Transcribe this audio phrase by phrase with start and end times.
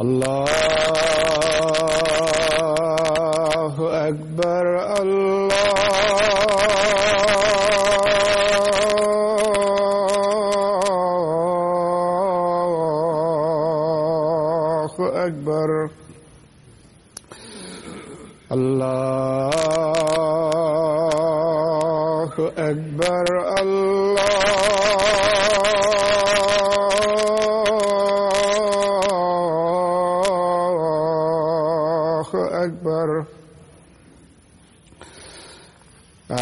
[0.00, 0.55] الله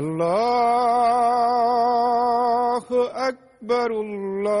[0.00, 2.84] الله
[3.28, 4.60] أكبر الله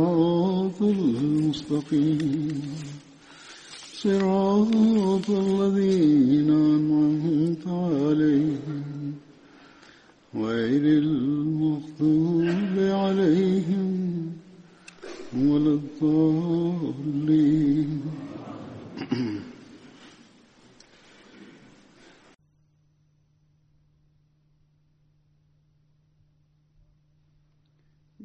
[1.71, 2.61] المستقيم
[3.93, 9.13] صراط الذين أنعمت عليهم
[10.35, 14.33] غير المغضوب عليهم
[15.35, 17.41] ولا الضالين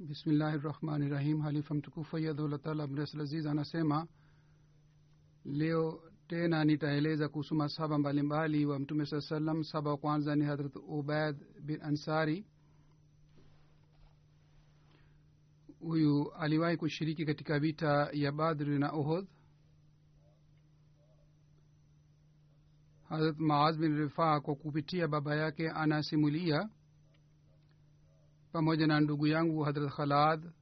[0.08, 1.06] bismillahi rahmani rahim
[1.56, 2.88] halifa mtukufu ayadhullah taala
[3.50, 4.06] anasema
[5.44, 10.76] leo tena nitaeleza kuhusu masahaba mbalimbali wa mtume saa salam saba wa kwanza ni hadrat
[10.76, 12.47] ubaid bin ansari.
[15.81, 19.26] Huyu aliwahi kushiriki katika vita ya badri na uhud.
[23.09, 26.69] Hadrat maaz bin rifaa kwa kupitia baba yake anasimulia
[28.52, 30.52] pamoja na ndugu yangu hadrat khalad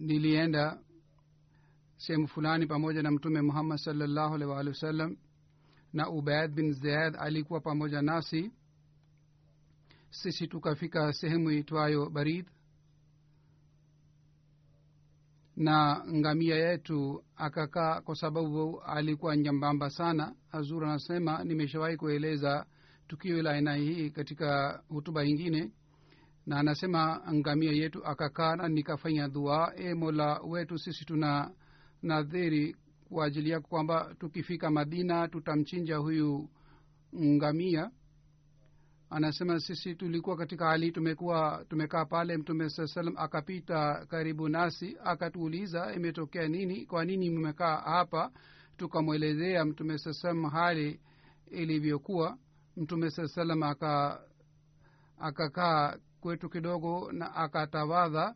[0.00, 0.78] nilienda
[1.96, 5.16] sehemu fulani pamoja na mtume muhammad salllahu alih waalihi wasallam
[5.92, 8.52] na ubaid bin zaid alikuwa pamoja nasi.
[10.10, 12.46] Sisi tukafika sehemu itwayo barid
[15.56, 20.34] na ngamia yetu akakaa kwa sababu alikuwa nyambamba sana.
[20.48, 22.66] Hazur anasema nimeshawahi kueleza
[23.08, 25.72] tukio la aina hii katika hutuba ingine
[26.50, 31.50] na anasema ngamia yetu akakaa na nikafanya dua e mola wetu sisi tuna
[32.02, 32.76] nadhiri
[33.08, 36.48] kwa ajili yako kwamba tukifika madina tutamchinja huyu
[37.16, 37.90] ngamia.
[39.10, 45.94] Anasema sisi tulikuwa katika hali tumekuwa tumekaa pale mtume saa salam akapita karibu nasi akatuuliza
[45.94, 46.86] imetokea nini?
[46.86, 48.30] Kwa nini mmekaa hapa?
[48.76, 51.00] Tukamwelezea mtume saa salam hali
[51.50, 52.38] ilivyokuwa.
[52.76, 54.20] Mtume saa salam aka
[55.18, 58.34] akakaa kwetu kidogo na akatawadha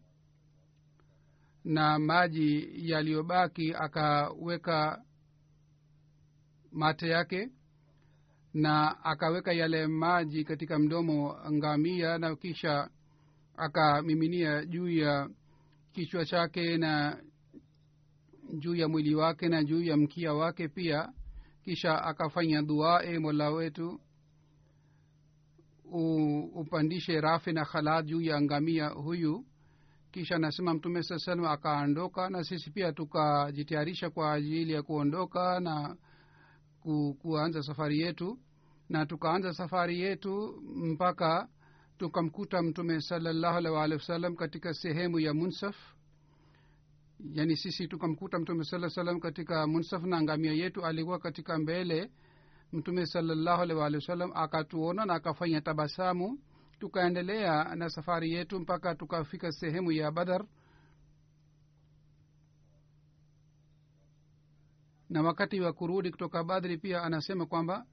[1.64, 5.02] na maji yaliyobaki akaweka
[6.72, 7.48] mate yake
[8.54, 12.90] na akaweka yale maji katika mdomo ngamia na kisha
[13.56, 15.28] akamiminia juu ya
[15.92, 17.22] kichwa chake na
[18.58, 21.12] juu ya mwili wake na juu ya mkia wake pia.
[21.64, 24.00] Kisha akafanya dua e mola wetu
[26.54, 29.44] upandishe rafi na khalad juu ya ngamia huyu.
[30.10, 35.96] Kisha anasema mtume saa salam akaondoka na sisi pia tukajitayarisha kwa ajili ya kuondoka na
[36.80, 38.38] ku, kuanza safari yetu.
[38.88, 41.48] Na tukaanza safari yetu mpaka
[41.98, 45.76] tukamkuta mtume salallahu alaihi waalihi wasallam katika sehemu ya munsaf.
[47.32, 52.10] Yani sisi tukamkuta mtume saa salam katika munsaf na ngamia yetu alikuwa katika mbele
[52.74, 56.38] mtume salallahu alih wa wasallam akatuona na akafanya tabasamu.
[56.78, 60.44] Tukaendelea na safari yetu mpaka tukafika sehemu ya badar.
[65.10, 67.86] Na wakati wa kurudi kutoka badri pia anasema kwamba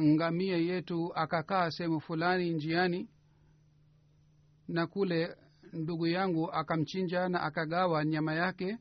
[0.00, 3.08] ngamia yetu akakaa sehemu fulani njiani
[4.68, 5.36] na kule
[5.72, 8.78] ndugu yangu akamchinja na akagawa nyama yake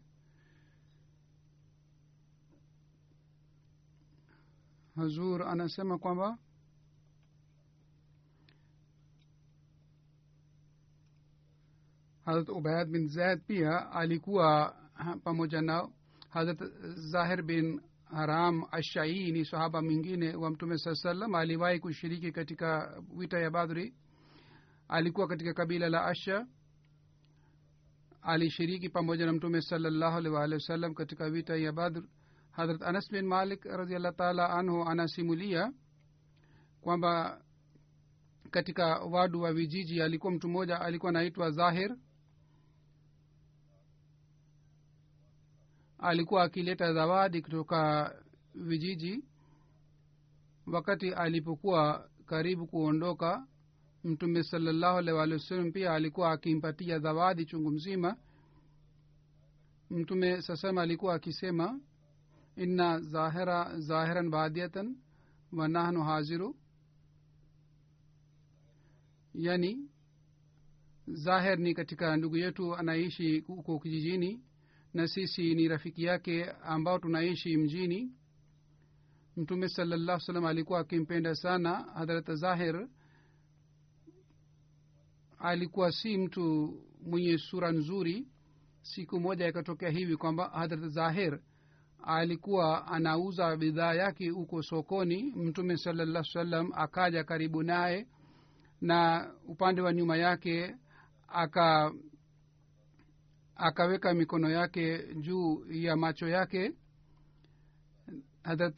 [4.95, 6.37] hazur anasema kwamba
[12.25, 14.75] harat ubaid bin zaid pia alikuwa
[15.23, 15.93] pamoja nao
[16.29, 16.63] harat
[17.11, 23.39] zahir bin haram ashai ni sahaba mwingine wa mtume saa salam aliwahi kushiriki katika wita
[23.39, 23.93] ya badri.
[24.87, 26.47] Alikuwa katika kabila la asha.
[28.21, 32.03] Alishiriki pamoja na mtume salallahu wa wasallam katika vita ya badr
[32.55, 35.73] hadrat anas bin malik radiallah taala anhu anasimulia
[36.81, 37.41] kwamba
[38.51, 41.97] katika wadu wa vijiji alikuwa mtu mmoja alikuwa anaitwa zahir.
[45.97, 48.11] Alikuwa akileta zawadi kutoka
[48.55, 49.23] vijiji
[50.67, 53.47] wakati alipokuwa karibu kuondoka.
[54.03, 58.17] Mtume salallahu alih walih wasallam pia alikuwa akimpatia zawadi chungu mzima.
[59.89, 61.79] Mtume sasema alikuwa akisema
[62.57, 64.71] inna ظاهرا zahiran بادية
[65.51, 66.55] nahnu haziru
[69.33, 69.89] yani
[71.07, 74.43] zahir ni katika ndugu yetu anaishi huko kijijini
[74.93, 78.11] na sisi ni rafiki yake ambao tunaishi mjini.
[79.37, 82.87] Mtume salallah salam alikuwa akimpenda sana hadrat zahir.
[85.39, 88.27] Alikuwa si mtu mwenye sura nzuri.
[88.81, 91.39] Siku moja ikatokea hivi kwamba hadrat zahir
[92.05, 95.33] alikuwa anauza bidhaa yake huko sokoni.
[95.35, 98.07] Mtume salallah salam akaja karibu naye
[98.81, 100.75] na upande wa nyuma yake
[101.27, 101.91] aka
[103.55, 106.71] akaweka mikono yake juu ya macho yake.
[108.43, 108.77] Hadrat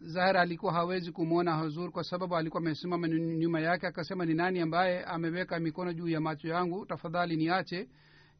[0.00, 5.04] zahir alikuwa hawezi kumwona huzur kwa sababu alikuwa amesimama nyuma yake akasema ni nani ambaye
[5.04, 6.86] ameweka mikono juu ya macho yangu?
[6.86, 7.88] Tafadhali niache.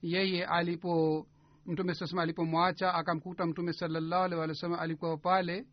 [0.03, 1.27] Yeye alipo
[1.67, 5.67] mtume sasema alipomwacha akamkuta mtume salallahu alih walih wasallam alikuwa pale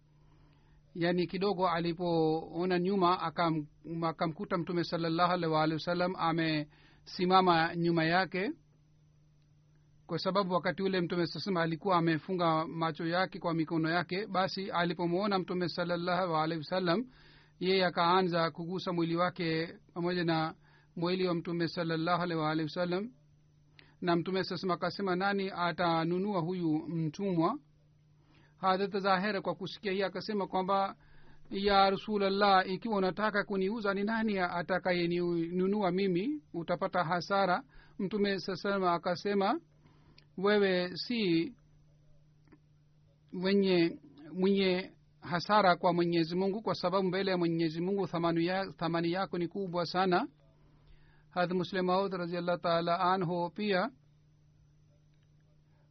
[0.96, 3.66] yani kidogo alipoona nyuma akam,
[4.04, 8.52] akamkuta mtume salallahu alih waalihi wasallam amesimama nyuma yake
[10.08, 15.40] kwa sababu wakati ule mtume sasema alikuwa amefunga macho yake kwa mikono yake basi alipomwona
[15.40, 17.06] mtume salallahu alaihi wasallam
[17.60, 20.56] yeye akaanza kugusa mwili wake pamoja na
[20.96, 23.12] mwili wa mtume salallahu alaihi wasallam
[24.04, 27.60] na mtume sasema akasema nani atanunua huyu mtumwa?
[28.58, 30.96] Hadrat zahera kwa kusikia hii akasema kwamba
[31.50, 36.42] ya rasulllah ikiwa unataka kuniuza ni nani atakayenunua mimi?
[36.54, 37.64] Utapata hasara.
[38.00, 39.60] Mtume sasema akasema
[40.38, 41.54] wewe si
[43.44, 44.00] wenye
[44.34, 44.92] mwenye
[45.22, 48.08] hasara kwa mwenyezi mungu kwa sababu mbele ya mwenyezi mungu
[48.78, 50.28] thamani yako ni kubwa sana
[51.34, 53.90] hadh muslemaud raziallah taala anhu pia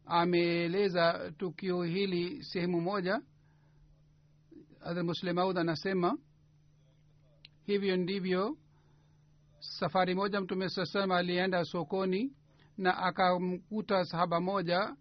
[0.06, 3.22] ameeleza tukio hili sehemu moja.
[4.84, 6.18] Hadh muslim maud anasema
[7.66, 8.56] hivyo ndivyo
[9.58, 12.32] safari moja mtume saa salama alienda sokoni
[12.78, 14.96] na akamkuta sahaba moja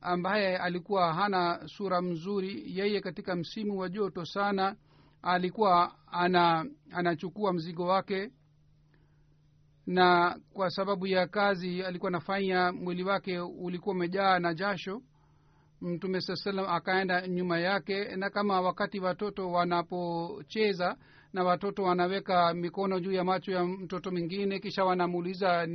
[0.00, 2.78] ambaye alikuwa hana sura mzuri.
[2.78, 4.76] Yeye katika msimu wa joto sana
[5.22, 8.30] alikuwa ana anachukua mzigo wake
[9.86, 15.02] na kwa sababu ya kazi alikuwa anafanya mwili wake ulikuwa umejaa na jasho.
[15.80, 20.96] Mtume saa salam akaenda nyuma yake na kama wakati watoto wanapocheza
[21.32, 25.68] na watoto wanaweka mikono juu ya macho ya mtoto mwingine kisha wanamuuliza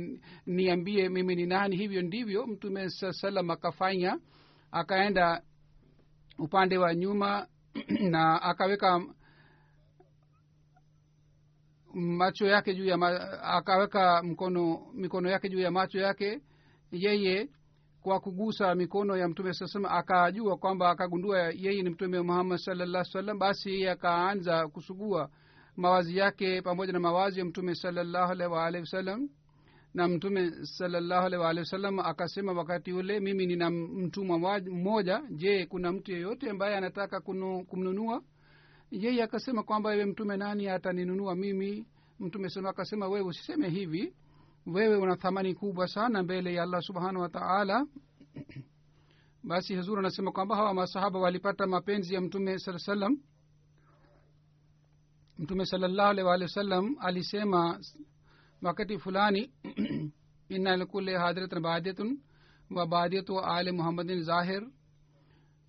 [0.46, 1.76] niambie mimi ni nani?
[1.76, 4.18] Hivyo ndivyo mtume saa salam akafanya.
[4.72, 5.42] Akaenda
[6.38, 7.46] upande wa nyuma
[8.10, 9.00] na akaweka
[11.94, 13.08] macho yake juu ya ma,
[13.42, 16.40] akaweka mkono mikono yake juu ya macho yake
[16.92, 17.48] yeye
[18.02, 23.04] kwa kugusa mikono ya mtume saa salam akajua kwamba akagundua yeye ni mtume muhammad salallah
[23.04, 25.30] salam basi yeye akaanza kusugua
[25.76, 29.28] mawazi yake pamoja na mawazi ya mtume salallahu alaihi waalihi wasallam.
[29.94, 35.22] Na mtume salallahu alaihi waalihi wasallam akasema wakati ule mimi nina mtumwa mmoja.
[35.30, 37.20] Je kuna mtu yeyote ambaye anataka
[37.68, 38.22] kumnunua
[38.90, 41.86] yeye akasema kwamba ewe mtume nani ataninunua mimi?
[42.20, 44.14] Mtume sema akasema wewe usiseme hivi.
[44.66, 47.86] Wewe una thamani kubwa sana mbele ya allah subhanahu wa taala.
[49.42, 53.18] Basi huzur anasema kwamba hawa masahaba walipata mapenzi ya mtume saa salam
[55.38, 57.80] mtume salallahu alaihi waalihi wasallam alisema
[58.62, 59.52] wakati fulani
[60.48, 62.20] inna likuli hadratun badiyatun
[62.70, 64.68] wa badiyatu ali muhammadin zahir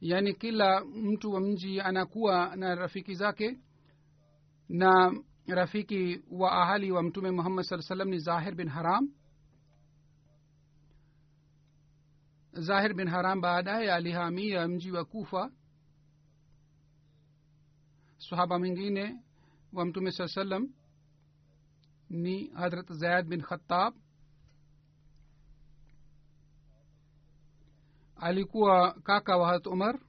[0.01, 3.57] yaani kila mtu wa mji anakuwa na rafiki zake
[4.69, 5.13] na
[5.47, 9.13] rafiki wa ahali wa mtume muhammad saa salam ni zahir bin haram.
[12.53, 15.51] Zahir bin haram baadaye alihamia mji wa kufa.
[18.17, 19.19] Sahaba mwingine
[19.73, 20.69] wa mtume saa salam
[22.09, 23.93] ni hadrat zaid bin khatab
[28.21, 29.99] alikuwa kaka wa hadrat umar.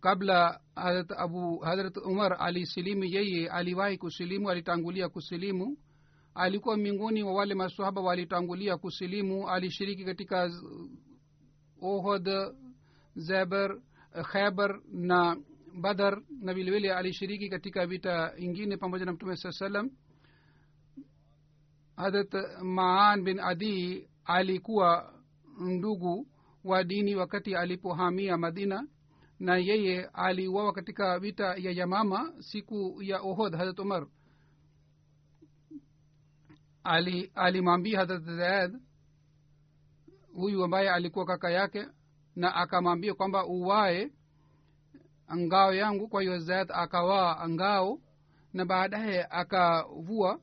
[0.00, 5.76] Kabla hadrat abu hadrat umar alisilimu yeye aliwahi kusilimu alitangulia kusilimu.
[6.34, 9.48] Alikuwa miongoni wa wale masahaba walitangulia kusilimu.
[9.50, 10.50] Alishiriki katika
[11.82, 12.28] ohod
[13.16, 13.78] zeber
[14.32, 15.36] khaibar na
[15.80, 19.90] badar na vilevile alishiriki katika vita ingine pamoja na mtume saa salam
[21.96, 25.17] hadrat maan bin adi alikuwa
[25.60, 26.26] ndugu
[26.64, 28.86] wa dini wakati alipohamia madina
[29.40, 34.06] na yeye aliuawa katika vita ya yamama siku ya ohod harat umar.
[37.34, 38.78] Alimwambia ali hadrat zaid
[40.34, 41.86] huyu ambaye alikuwa kaka yake
[42.36, 44.12] na akamwambia kwamba uwae
[45.36, 46.08] ngao yangu.
[46.08, 48.00] Kwa hiyo zaid akawaa ngao
[48.52, 50.40] na baadaye akavua.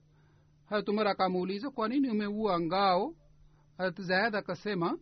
[0.65, 3.15] Harat umar akamuuliza kwa nini umeua ngao?
[3.77, 4.97] Harat zaid akasema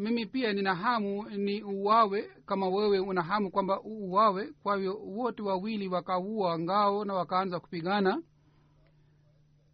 [0.00, 4.52] mimi pia nina hamu ni uwawe kama wewe una hamu kwamba uwawe.
[4.62, 8.22] Kwa hivyo wote wawili wakaua ngao na wakaanza kupigana.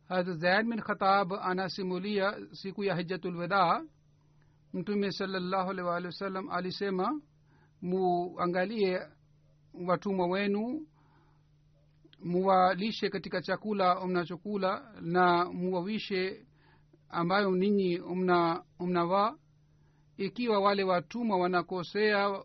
[0.08, 3.84] Hazrat zaid bin khatab anasimulia siku ya hijatulweda
[4.72, 7.20] mtume salllahu alaihi waalihi wasallam alisema
[7.82, 9.00] muangalie
[9.86, 10.86] watumwa wenu
[12.24, 16.46] muwalishe katika chakula mnachokula na muwawishe
[17.08, 19.34] ambayo ninyi mna mnavaa
[20.16, 22.42] ikiwa wale watumwa wanakosea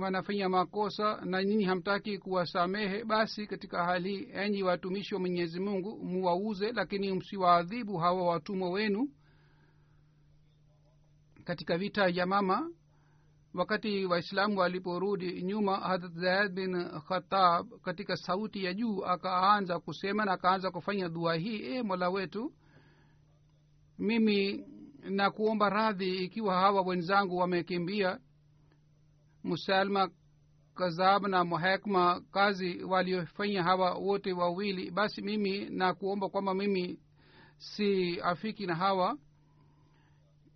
[0.00, 6.72] wanafanya makosa na nyinyi hamtaki kuwasamehe basi katika hali enyi watumishi wa mwenyezi mungu muwauze
[6.72, 9.08] lakini msiwaadhibu hawa watumwa wenu
[11.44, 12.70] katika vita ya mama.
[13.54, 20.32] Wakati waislamu waliporudi nyuma hadrat zaid bin khatab katika sauti ya juu akaanza kusema na
[20.32, 22.52] akaanza kufanya dua hii e mola wetu
[23.98, 24.64] mimi
[25.10, 28.18] na kuomba radhi ikiwa hawa wenzangu wamekimbia.
[29.44, 30.10] Musalma
[30.74, 36.98] kazab na muhekma kazi waliofanya hawa wote wawili basi mimi na kuomba kwamba mimi
[37.58, 39.18] si afiki na hawa.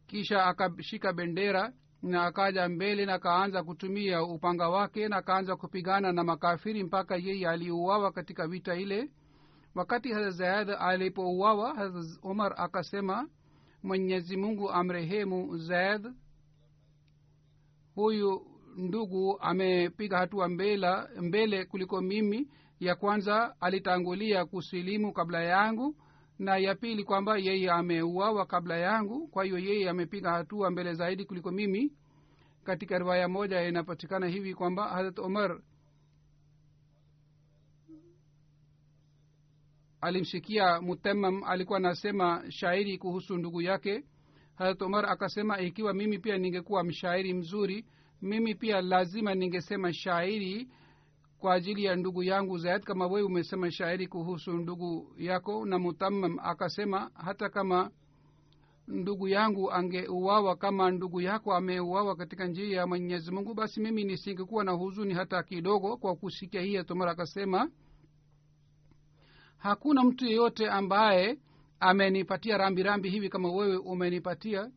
[0.07, 6.25] Kisha akashika bendera na akaja mbele na akaanza kutumia upanga wake na akaanza kupigana na
[6.25, 9.11] makafiri mpaka yeye aliuawa katika vita ile.
[9.75, 13.28] Wakati hazrat alipouawa hazrat umar akasema
[13.82, 16.06] mwenyezi mungu amrehemu zaid.
[17.94, 18.46] Huyu
[18.76, 20.88] ndugu amepiga hatua mbele,
[21.20, 22.49] mbele kuliko mimi.
[22.80, 25.96] Ya kwanza alitangulia kusilimu kabla yangu
[26.38, 29.28] na ya pili kwamba yeye ameuawa kabla yangu.
[29.28, 31.92] Kwa hiyo yeye amepiga hatua mbele zaidi kuliko mimi.
[32.64, 35.60] Katika riwaya moja inapatikana hivi kwamba harat umar
[40.00, 44.04] alimsikia mutamam alikuwa anasema shairi kuhusu ndugu yake.
[44.54, 47.85] Harat umar akasema ikiwa mimi pia ningekuwa mshairi mzuri
[48.23, 50.69] mimi pia lazima ningesema shairi
[51.39, 55.67] kwa ajili ya ndugu yangu zaid kama wewe umesema shairi kuhusu ndugu yako.
[55.67, 57.91] Na mutamam akasema hata kama
[58.89, 64.65] ndugu yangu angeuawa kama ndugu yako ameuawa katika njia ya mwenyezi mungu basi mimi nisingekuwa
[64.65, 66.82] na huzuni hata kidogo kwa kusikia hii.
[66.84, 67.71] Tumara akasema
[69.60, 71.38] hakuna mtu yeyote ambaye
[71.80, 74.70] amenipatia rambirambi rambi hivi kama wewe umenipatia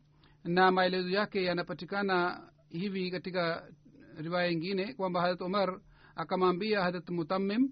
[0.44, 3.68] na maelezo yake yanapatikana hivi katika
[4.16, 5.80] riwaya ingine kwamba harat umar
[6.16, 7.70] akamwambia harat mutamim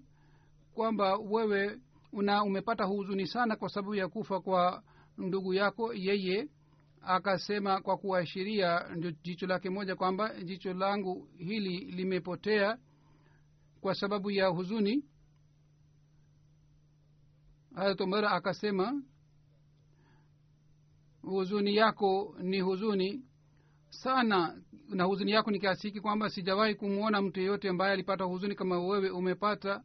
[0.74, 1.78] kwamba wewe
[2.12, 4.82] una umepata huzuni sana kwa sababu ya kufa kwa
[5.18, 5.94] ndugu yako.
[5.94, 6.48] Yeye
[7.02, 8.84] akasema kwa kuashiria
[9.22, 12.78] jicho lake moja kwamba jicho langu hili limepotea
[13.80, 15.04] kwa sababu ya huzuni
[17.74, 19.02] harat umar akasema
[21.22, 23.24] huzuni yako ni huzuni
[23.88, 28.54] sana na huzuni yako ni kiasi hiki kwamba sijawahi kumwona mtu yeyote ambaye alipata huzuni
[28.54, 29.82] kama wewe umepata.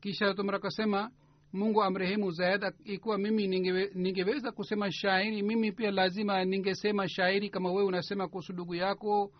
[0.00, 1.10] Kisha tumra akasema
[1.52, 7.72] mungu amrehemu zaid ikiwa mimi ningewe, ningeweza kusema shairi mimi pia lazima ningesema shairi kama
[7.72, 9.32] wewe unasema kuhusu ndugu yako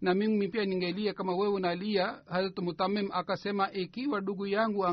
[0.00, 4.86] na mimi pia ningelia kama wewe unalia harat mutamim akasema ikiwa ndugu yangu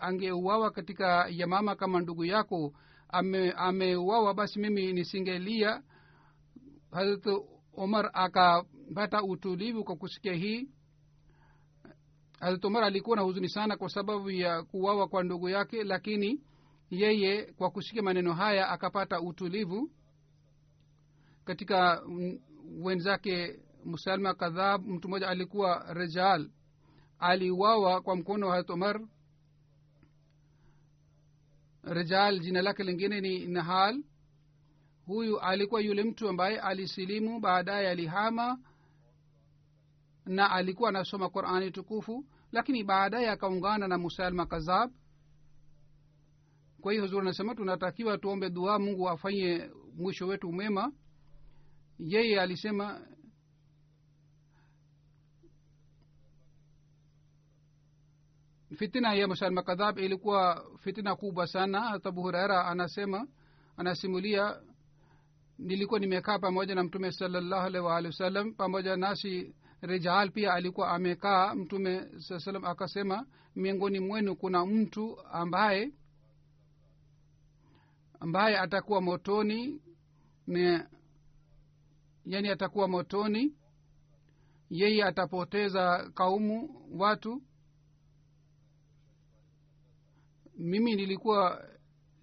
[0.00, 2.72] angeuawa katika yamama kama ndugu yako
[3.56, 5.82] ameuawa ame basi mimi nisingelia.
[6.90, 7.26] Harat
[7.76, 10.68] omar akapata utulivu kwa kusikia hii.
[12.40, 16.40] Harat omar alikuwa na huzuni sana kwa sababu ya kuwawa kwa ndugu yake lakini
[16.90, 19.90] yeye kwa kusikia maneno haya akapata utulivu
[21.44, 22.02] katika
[22.80, 26.50] wenzake musalma kadhab mtu mmoja alikuwa rejal.
[27.18, 29.00] Aliuawa kwa mkono wa harat umar
[31.82, 34.04] rejal jina lake lingine ni nahal.
[35.06, 38.58] Huyu alikuwa yule mtu ambaye alisilimu baadaye alihama
[40.26, 44.90] na alikuwa anasoma qurani tukufu lakini baadaye akaungana na musalma kazab
[46.80, 50.92] kwa hiyo huzuri anasema tunatakiwa tuombe dua mungu afanye mwisho wetu mwema.
[51.98, 53.00] Yeye alisema
[58.74, 61.80] fitina ya musalma kadhab ilikuwa fitina kubwa sana.
[61.80, 63.26] Hata abu anasema
[63.76, 64.60] anasimulia
[65.58, 71.54] nilikuwa nimekaa pamoja na mtume salallahu alaihi waalihi wasallam pamoja nasi rijal pia alikuwa amekaa.
[71.54, 75.92] Mtume saa salam akasema miongoni mwenu kuna mtu ambaye
[78.20, 79.82] ambaye atakuwa motoni
[80.46, 80.84] ne,
[82.26, 83.54] yani atakuwa motoni
[84.70, 87.42] yeye atapoteza kaumu watu
[90.58, 91.64] mimi nilikuwa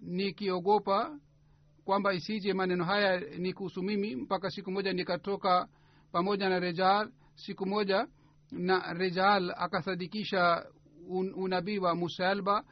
[0.00, 1.18] nikiogopa
[1.84, 5.68] kwamba isije maneno haya ni kuhusu mimi mpaka siku moja nikatoka
[6.12, 7.12] pamoja na rejal.
[7.34, 8.06] Siku moja
[8.50, 10.66] na rejal akasadikisha
[11.08, 12.64] un, unabii wa musalba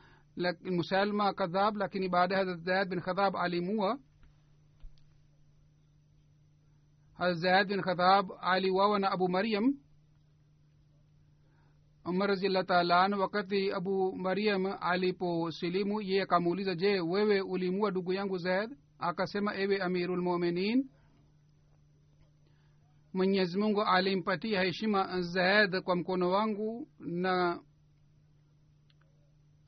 [0.64, 3.98] musalma kadhab lakini baadaye hazrat zayad bin khadhab alimua.
[7.34, 9.74] Zaid bin khadhab aliwawa na abu mariam
[12.10, 18.38] umar raziallah taala an wakati abu mariam aliposilimu ye akamuuliza je wewe ulimua ndugu yangu
[18.38, 18.70] zaid?
[18.98, 20.90] Akasema ewe amirulmuminin
[23.12, 26.88] mwenyezi mungu alimpatia heshima zaid kwa mkono wangu.
[26.98, 27.60] Na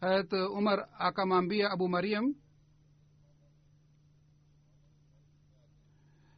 [0.00, 2.34] harat umar akamwambia abu mariam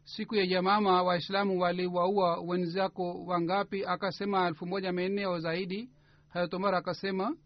[0.04, 3.84] siku ya jamama waislamu waliwaua wenzako wangapi?
[3.84, 5.90] Akasema elfu moja mia nne au zaidi
[6.34, 7.36] harat umar akasema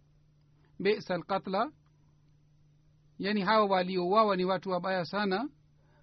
[0.81, 1.73] bisa lkatla
[3.19, 5.49] yaani hawa waliouawa ni watu wabaya sana.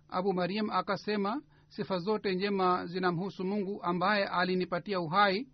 [0.10, 5.48] Abu mariam akasema sifa zote njema zinamhusu mungu ambaye alinipatia uhai.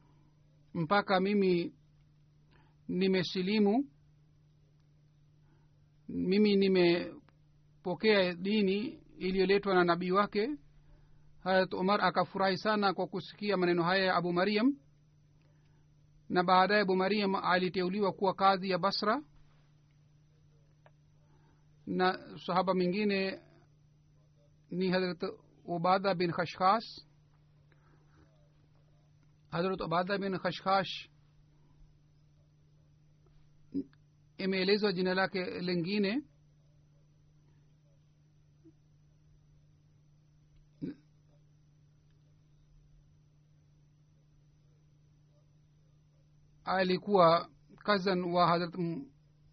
[0.73, 1.73] Mpaka mimi
[2.87, 3.85] nimesilimu
[6.09, 10.49] mimi nimepokea dini iliyoletwa na nabii wake.
[11.43, 14.75] Harat umar akafurahi sana kwa kusikia maneno haya ya abu mariam
[16.31, 19.23] na baadaye abu mariam aliteuliwa kuwa kadhi ya basra.
[21.87, 23.41] Na sahaba mwingine
[24.71, 25.23] ni hadrat
[25.65, 26.87] ubada bin khashkhash
[29.51, 31.09] hadrat ubada bin khashkhash
[34.37, 36.23] imeelezwa jina lake lingine
[46.77, 47.49] alikuwa
[47.85, 48.75] kazan wa hadrat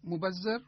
[0.03, 0.61] mubazzar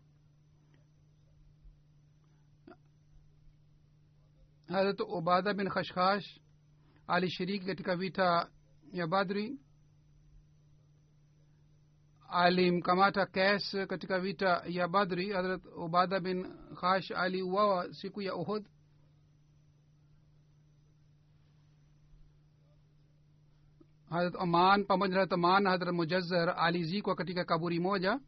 [4.70, 6.40] hadrat ubada bin khashkhash
[7.08, 8.50] alishiriki katika vita
[8.94, 9.60] ya badri
[12.30, 18.66] alimkamata kes katika vita ya badri hadrat ubada bin khash aliuawa siku ya uhud
[24.12, 28.20] hadrat aman pamoja na harat aman hadrat mujazar alizikwa katika kaburi moja.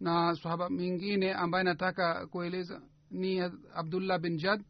[0.00, 3.40] Na sahaba mingine ambaye nataka kueleza ni
[3.74, 4.64] abdullah bin jad.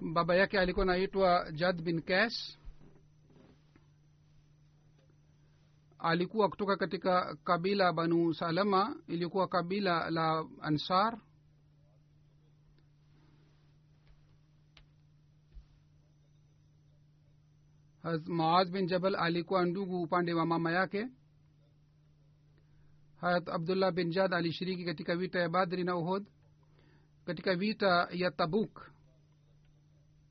[0.00, 2.58] Baba yake alikuwa naitwa jad bin kes
[5.98, 11.18] alikuwa kutoka katika kabila banu salama ilikuwa kabila la ansar
[18.26, 21.08] maaz bin jabal alikuwa ndugu upande wa mama yake.
[23.20, 26.26] Harat abdullah bin jad alishiriki katika vita ya badri na uhod
[27.24, 28.90] katika vita ya tabuk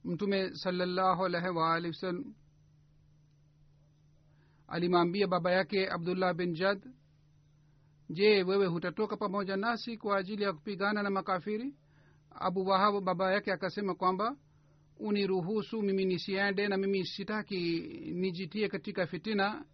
[0.03, 2.33] mtume salallahu alaihi waalihi wasallam
[4.67, 6.81] alimwambia baba yake abdullah bin jad
[8.09, 11.75] je wewe hutatoka pamoja nasi kwa ajili ya kupigana na makafiri?
[12.31, 14.35] Abu wahab baba yake akasema kwamba
[14.99, 17.79] uniruhusu mimi nisiende na mimi sitaki
[18.13, 19.65] nijitie katika fitina.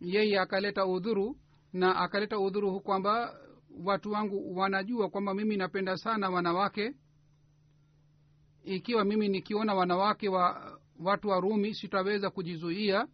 [0.00, 1.36] Yeye akaleta udhuru
[1.72, 3.38] na akaleta udhuru kwamba
[3.84, 6.94] watu wangu wanajua kwamba mimi napenda sana wanawake.
[8.64, 13.08] Ikiwa mimi nikiona wanawake wa watu wa rumi sitaweza kujizuia.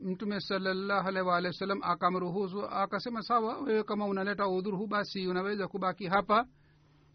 [0.00, 5.68] Mtume salallahu alaihi waalihi wa sallam akamruhusu akasema sawa wewe kama unaleta udhuru basi unaweza
[5.68, 6.46] kubaki hapa.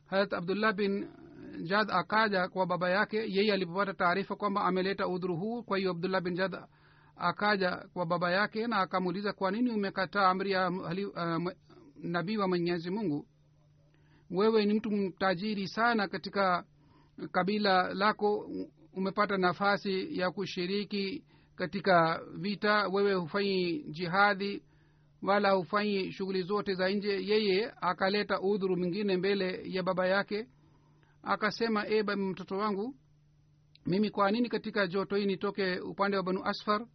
[0.06, 1.08] Harat abdullah bin
[1.64, 5.64] jad akaja kwa baba yake yeye alipopata taarifa kwamba ameleta udhuru huu.
[5.64, 6.58] Kwa hiyo abdullah bin jad
[7.16, 11.52] akaja kwa baba yake na akamuuliza kwa nini umekataa amri ya uh,
[12.04, 13.28] nabii wa mwenyezi mungu?
[14.32, 16.64] Wewe ni mtu mtajiri sana katika
[17.32, 18.50] kabila lako
[18.94, 21.24] umepata nafasi ya kushiriki
[21.56, 22.88] katika vita.
[22.88, 24.64] Wewe hufanyi jihadi
[25.22, 27.24] wala hufanyi shughuli zote za nje.
[27.26, 30.48] Yeye akaleta udhuru mwingine mbele ya baba yake
[31.24, 32.96] akasema e baba mtoto wangu
[33.86, 36.86] mimi kwa nini katika joto hii nitoke upande wa banu asfar?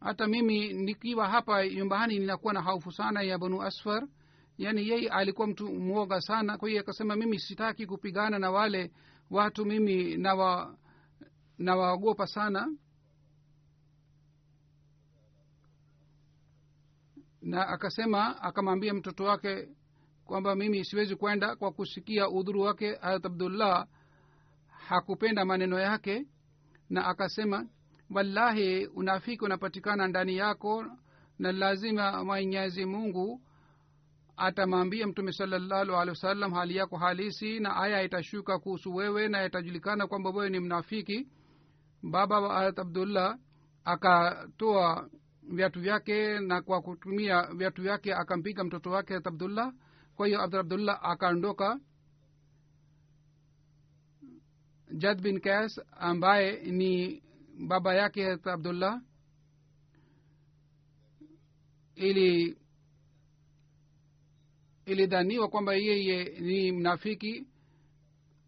[0.00, 4.08] Hata mimi nikiwa hapa nyumbani ninakuwa na haufu sana ya banu asfar.
[4.58, 6.58] Yaani yeye alikuwa mtu mwoga sana.
[6.58, 8.92] Kwa hiyo akasema mimi sitaki kupigana na wale
[9.30, 10.76] watu mimi nawa
[11.58, 12.68] nawaogopa sana
[17.48, 19.68] na akasema akamwambia mtoto wake
[20.24, 22.94] kwamba mimi siwezi kwenda kwa kusikia udhuru wake.
[22.94, 23.86] Harat abdullah
[24.68, 26.26] hakupenda maneno yake
[26.90, 27.66] na akasema
[28.10, 30.84] wallahi unafiki unapatikana ndani yako
[31.38, 33.40] na lazima mwenyezi mungu
[34.36, 40.06] atamwambia mtume salallahu alehi wasallam hali yako halisi na aya itashuka kuhusu wewe na itajulikana
[40.06, 41.28] kwamba wewe ni mnafiki.
[42.02, 43.38] Baba wa harat abdullah
[43.84, 45.08] akatoa
[45.48, 49.74] viatu vyake na kwa kutumia viatu vyake akampiga mtoto wake harat abdullah.
[50.16, 51.80] Kwa hiyo abdur abdullah akaondoka.
[54.98, 57.22] Jad bin kas ambaye ni
[57.68, 59.00] baba yake hat abdullah
[61.94, 62.58] ili
[64.86, 67.46] ilidhaniwa kwamba yeye ni mnafiki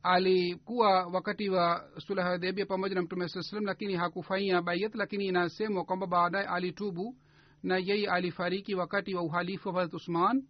[0.03, 6.07] alikuwa wakati wa sulahadebia pamoja na mtume saa salam lakini hakufanyia bayat lakini inasemwa kwamba
[6.07, 7.17] baadaye alitubu
[7.63, 10.47] na yeye alifariki wakati wa uhalifu wa hadrat usman.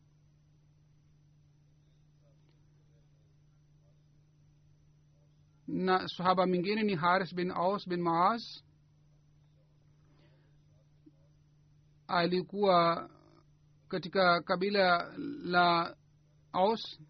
[5.66, 8.64] Na sahaba mwingine ni haris bin aus bin maas
[12.08, 13.10] alikuwa
[13.88, 15.12] katika kabila
[15.44, 15.96] la
[16.52, 17.00] aus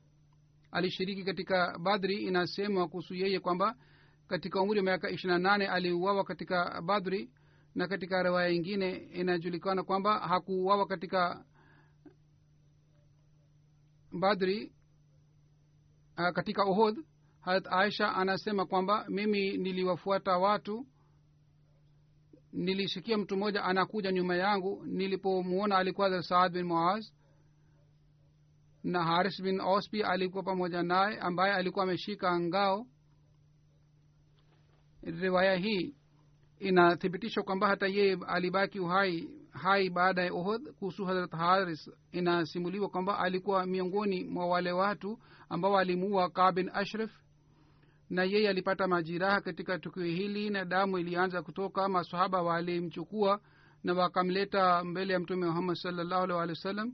[0.72, 3.74] alishiriki katika badri inasemwa kuhusu yeye kwamba
[4.28, 7.30] katika umri wa miaka ishirina nane aliuawa katika badri
[7.74, 11.44] na katika riwaya ingine inajulikana kwamba hakuuawa katika
[14.20, 14.72] badri
[16.18, 17.04] uh, katika ohod
[17.40, 20.86] harat aisha anasema kwamba mimi niliwafuata watu
[22.52, 27.06] nilisikia mtu mmoja anakuja nyuma yangu nilipomwona alikuwa saad bin muaz
[28.84, 32.86] na haris bin pia alikuwa pamoja naye ambaye alikuwa ameshika ngao.
[35.02, 35.94] Riwaya hii
[36.58, 40.72] inathibitishwa kwamba hata yeye alibaki uhai hai baada ya uhud.
[40.78, 47.10] Kuhusu harat haris inasimuliwa kwamba alikuwa miongoni mwa wale watu ambao alimuua kabin ashraf
[48.10, 51.88] na yeye alipata majiraha katika tukio hili na damu ilianza kutoka.
[51.88, 53.40] Masahaba walimchukua
[53.84, 56.92] na wakamleta mbele ya mtume muhammad salllahu alih wa sallam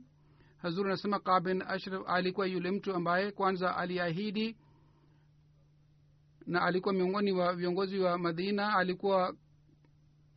[0.57, 4.57] hazur anasema ka bin ashraf alikuwa yule mtu ambaye kwanza aliahidi
[6.45, 9.35] na alikuwa miongoni wa viongozi wa madina alikuwa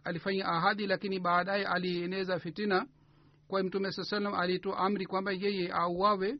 [0.05, 2.87] alifanya ahadi lakini baadaye alieneza fitina.
[3.49, 6.39] Kwa mtume saa salam alitoa amri kwamba yeye auawe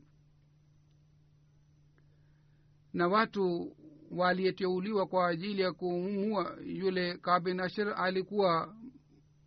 [2.93, 3.75] na watu
[4.11, 8.75] waliyeteuliwa kwa ajili ya kumua yule kabin ashir alikuwa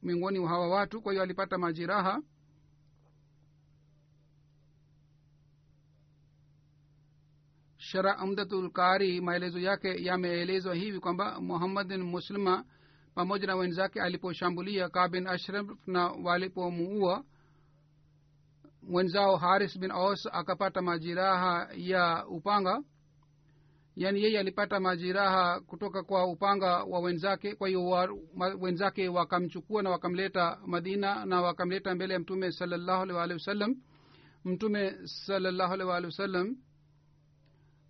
[0.03, 2.23] miongoni mwa hawa watu kwa hiyo alipata majiraha
[7.85, 12.65] shara amdatul kari maelezo yake yameelezwa hivi kwamba muhammadin muslima
[13.15, 17.25] pamoja na wenzake aliposhambulia kabin ashraf na walipomuua
[18.83, 22.83] mwenzao haris bin aus akapata majiraha ya upanga.
[23.97, 28.09] Yaani yeye alipata majiraha kutoka kwa upanga wa wenzake kwa hiyo
[28.61, 33.77] wenzake wakamchukua na wakamleta madina na wakamleta mbele ya mtume salallahu alih waalihi wasallam.
[34.45, 36.57] Mtume salallahu alih waalihi wasallam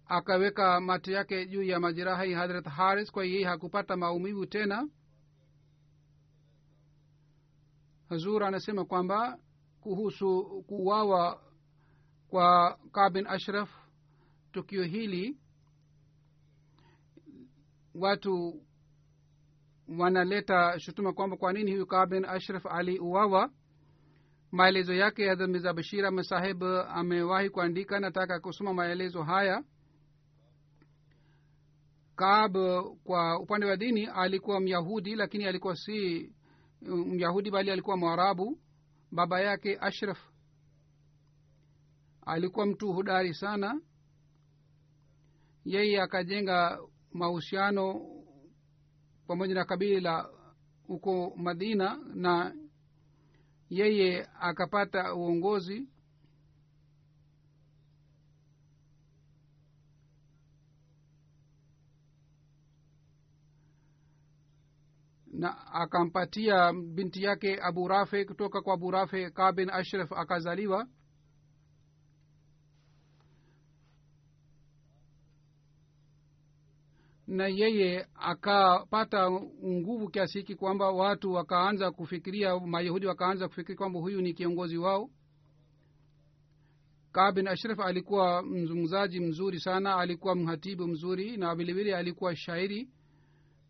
[0.06, 4.88] akaweka mate yake juu ya majeraha ya hadrat haris kwa yeye hakupata maumivu tena.
[8.08, 9.38] Hazur anasema kwamba
[9.80, 11.42] kuhusu kuuawa
[12.28, 13.70] kwa kabin ashraf
[14.52, 15.38] tukio hili
[17.94, 18.62] watu
[19.98, 23.50] wanaleta shutuma kwamba kwa nini huyu kabin ashraf aliuawa.
[24.52, 28.00] Maelezo yake hadrat miza bashir amesahib amewahi kuandika.
[28.00, 29.64] Nataka kusoma maelezo haya
[32.16, 32.56] kab
[33.04, 36.32] kwa upande wa dini alikuwa myahudi lakini alikuwa si
[37.06, 38.58] myahudi bali alikuwa mwarabu.
[39.12, 40.18] Baba yake ashraf
[42.26, 43.80] alikuwa mtu hudari sana.
[45.64, 46.78] Yeye akajenga
[47.12, 48.00] mahusiano
[49.26, 50.30] pamoja na kabila
[50.86, 52.54] huko madina na
[53.70, 55.88] yeye akapata uongozi
[65.34, 70.86] na akampatia binti yake abu rafe kutoka kwa abu rafe ka bin ashraf akazaliwa.
[77.26, 79.30] Na yeye akapata
[79.64, 85.10] nguvu kiasi hiki kwamba watu wakaanza kufikiria mayahudi wakaanza kufikiria kwamba huyu ni kiongozi wao.
[87.12, 92.88] Kaa bin ashraf alikuwa mzungumzaji mzuri sana alikuwa mhatibu mzuri na vilevile alikuwa shairi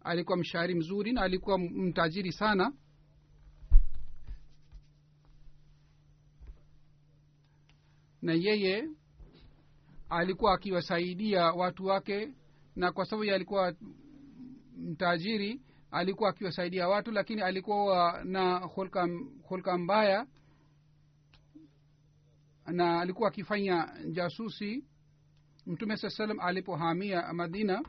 [0.05, 2.73] alikuwa mshairi mzuri na alikuwa mtajiri sana.
[8.23, 8.88] Na yeye
[10.09, 12.35] alikuwa akiwasaidia watu wake
[12.77, 13.75] na kwa sababu alikuwa
[14.77, 19.09] mtajiri alikuwa akiwasaidia watu lakini alikuwa na hulka,
[19.43, 20.27] hulka mbaya
[22.67, 24.85] na alikuwa akifanya jasusi.
[25.67, 27.83] Mtume saa salam alipohamia madina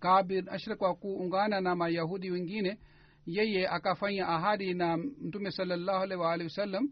[0.00, 2.78] kabir ashra kwa kuungana na mayahudi wengine
[3.26, 6.90] yeye akafanya ahadi na mtume salallahu waalihi wasallam.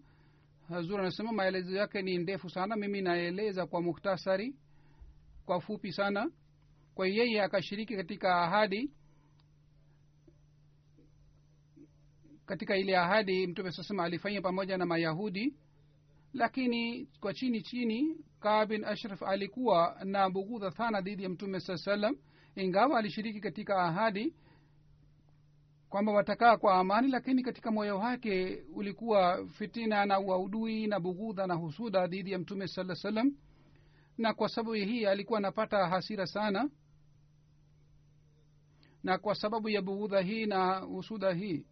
[0.69, 4.55] Hazur anasema maelezo yake ni ndefu sana mimi naeleza kwa muhtasari
[5.47, 6.31] kwa fupi sana.
[6.95, 8.91] Kwa yeye akashiriki katika ahadi
[12.47, 15.55] katika ile ahadi mtume sasema alifanya pamoja na mayahudi.
[16.33, 22.17] Lakini kwa chini chini kaa ashraf alikuwa na bugudha sana dhidi ya mtume saa salam
[22.57, 24.35] ingawa alishiriki katika ahadi
[25.89, 31.55] kwamba watakaa kwa amani lakini katika moyo wake ulikuwa fitina na uaudui na bughudha na
[31.55, 33.37] husuda dhidi ya mtume saa salam
[34.19, 36.71] na kwa sababu hii alikuwa anapata hasira sana
[39.03, 41.67] na kwa sababu ya bughudha hii na husuda hii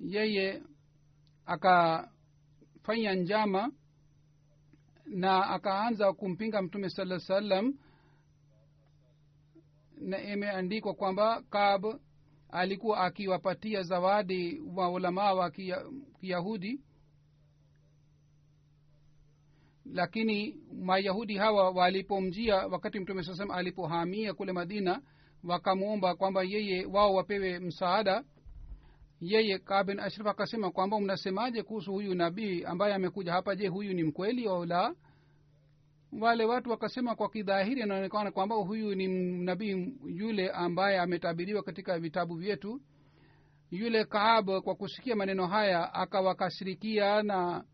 [0.00, 0.62] yeye
[1.46, 3.72] akafanya njama
[5.06, 7.74] na akaanza kumpinga mtume saa salam
[9.96, 11.84] na imeandikwa kwamba kab
[12.50, 15.50] alikuwa akiwapatia zawadi wa ulamaa wa
[16.20, 16.80] kiyahudi.
[19.84, 25.02] Lakini mayahudi hawa walipomjia wakati mtume saa salam alipohamia kule madina
[25.44, 28.24] wakamwomba kwamba yeye wao wapewe msaada.
[29.20, 33.56] Yeye kabin ashraf akasema kwamba mnasemaje kuhusu huyu nabii ambaye amekuja hapa?
[33.56, 34.94] Je huyu ni mkweli au la
[36.12, 39.06] wale watu wakasema kwa kidhahiri anaonekana kwamba huyu ni
[39.44, 42.80] nabii yule ambaye ametabiriwa katika vitabu vyetu.
[43.70, 47.64] Yule kaab kwa kusikia maneno haya akawakasirikia na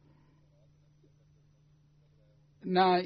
[2.64, 3.04] na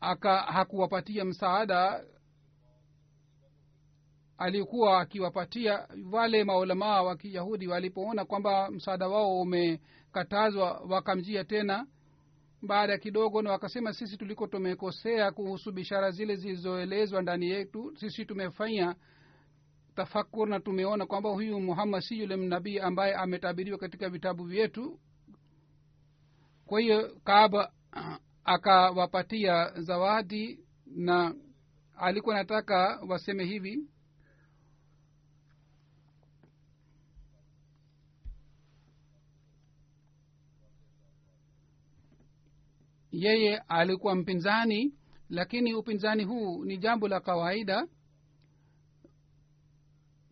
[0.00, 2.04] aka hakuwapatia msaada.
[4.38, 11.86] Alikuwa akiwapatia wale maulamaa wa kiyahudi walipoona kwamba msaada wao umekatazwa wakamjia tena
[12.66, 17.92] baada ya kidogo na wakasema sisi tuliko tumekosea kuhusu bishara zile zilizoelezwa ndani yetu.
[17.96, 18.94] Sisi tumefanya
[19.94, 25.00] tafakur na tumeona kwamba huyu muhammad si yule mnabii ambaye ametabiriwa katika vitabu vyetu.
[26.66, 27.72] Kwa hiyo kaaba
[28.44, 31.34] akawapatia zawadi na
[31.96, 33.84] alikuwa nataka waseme hivi
[43.16, 44.94] yeye alikuwa mpinzani
[45.28, 47.88] lakini upinzani huu ni jambo la kawaida.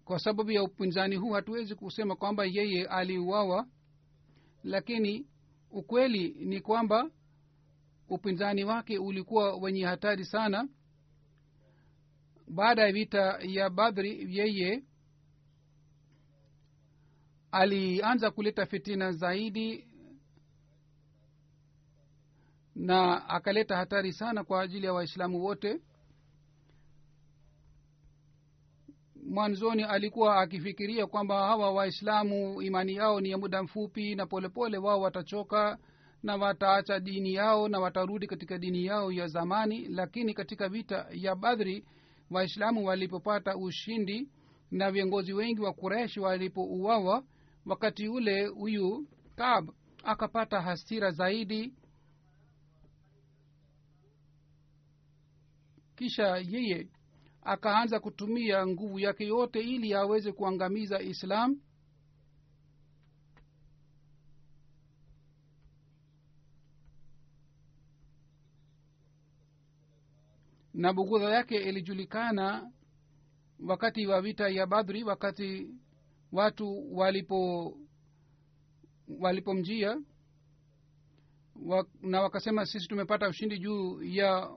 [0.05, 3.67] Kwa sababu ya upinzani huu hatuwezi kusema kwamba yeye aliuawa
[4.63, 5.27] lakini
[5.71, 7.11] ukweli ni kwamba
[8.09, 10.69] upinzani wake ulikuwa wenye hatari sana.
[12.49, 14.83] Baada ya vita ya badri yeye
[17.51, 19.89] alianza kuleta fitina zaidi
[22.75, 25.81] na akaleta hatari sana kwa ajili ya waislamu wote.
[29.27, 35.01] Mwanzoni alikuwa akifikiria kwamba hawa waislamu imani yao ni ya muda mfupi na polepole wao
[35.01, 35.79] watachoka
[36.23, 39.89] na wataacha dini yao na watarudi katika dini yao ya zamani.
[39.89, 41.85] Lakini katika vita ya badhri
[42.31, 44.29] waislamu walipopata ushindi
[44.71, 47.25] na viongozi wengi wa kureshi walipouawa
[47.67, 49.07] wakati ule huyu
[49.37, 49.71] kab
[50.05, 51.73] akapata hasira zaidi
[55.97, 56.89] kisha yeye
[57.43, 61.61] akaanza kutumia nguvu yake yote ili aweze kuangamiza islam.
[70.75, 72.71] Na bugudha yake ilijulikana
[73.67, 75.71] wakati wa vita ya badri wakati
[76.33, 77.73] watu walipo
[79.21, 80.01] walipomjia.
[81.67, 84.51] Wa, na wakasema sisi tumepata ushindi juu ya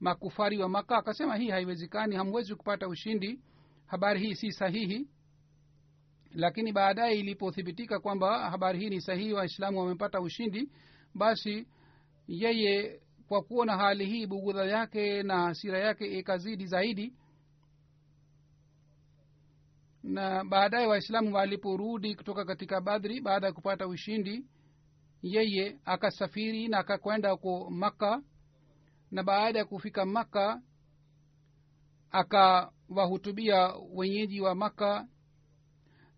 [0.00, 3.40] makufari wa maka akasema hii haiwezekani hamwezi kupata ushindi.
[3.86, 5.08] Habari hii si sahihi.
[6.34, 10.70] Lakini baadaye ilipothibitika kwamba habari hii ni sahihi waislamu wamepata ushindi
[11.14, 11.66] basi
[12.28, 17.12] yeye kwa kuona hali hii bugudha yake na hasira yake ikazidi zaidi.
[20.02, 24.44] Na baadaye waislamu waliporudi kutoka katika badhri baada ya kupata ushindi
[25.22, 28.22] yeye akasafiri na akakwenda ko makka
[29.10, 30.62] na baada ya kufika makka
[32.10, 35.08] akawahutubia wenyeji wa makka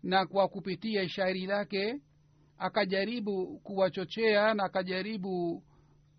[0.03, 2.01] na kwa kupitia shairi lake
[2.57, 5.63] akajaribu kuwachochea na akajaribu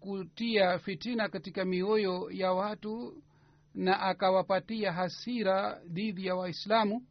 [0.01, 3.23] kutia fitina katika mioyo ya watu
[3.75, 7.07] na akawapatia hasira dhidi ya waislamu.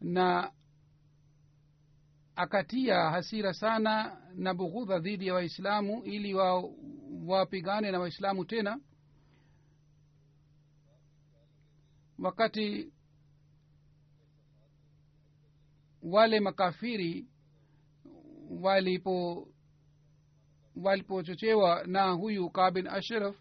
[0.00, 0.52] Na
[2.36, 6.70] akatia hasira sana na bughudha dhidi ya waislamu ili wa,
[7.90, 8.80] na waislamu tena.
[12.18, 12.92] Wakati
[16.02, 17.28] wale makafiri
[18.60, 19.48] walipo
[20.76, 23.36] walipochochewa na huyu kabin ashraf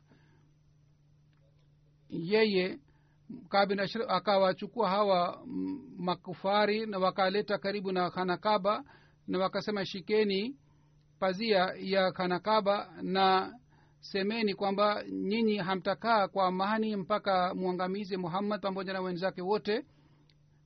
[2.10, 2.80] yeye
[3.50, 5.44] kabin ashraf akawachukua hawa
[5.98, 8.84] makufari na wakaleta karibu na khanakaba
[9.28, 10.56] na wakasema shikeni
[11.20, 13.54] pazia ya khanakaba na
[14.00, 19.86] semeni kwamba nyinyi hamtakaa kwa amani mpaka mwangamize muhammad pamoja na wenzake wote.